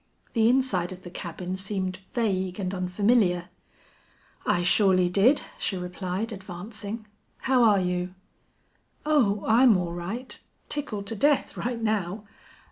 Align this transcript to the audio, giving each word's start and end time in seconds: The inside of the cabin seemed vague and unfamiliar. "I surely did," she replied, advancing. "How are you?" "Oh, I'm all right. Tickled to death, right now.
The 0.33 0.49
inside 0.49 0.91
of 0.91 1.03
the 1.03 1.11
cabin 1.11 1.55
seemed 1.55 1.99
vague 2.15 2.59
and 2.59 2.73
unfamiliar. 2.73 3.49
"I 4.47 4.63
surely 4.63 5.09
did," 5.09 5.43
she 5.59 5.77
replied, 5.77 6.31
advancing. 6.31 7.05
"How 7.41 7.63
are 7.63 7.79
you?" 7.79 8.15
"Oh, 9.05 9.43
I'm 9.47 9.77
all 9.77 9.93
right. 9.93 10.39
Tickled 10.69 11.05
to 11.05 11.15
death, 11.15 11.55
right 11.55 11.79
now. 11.79 12.23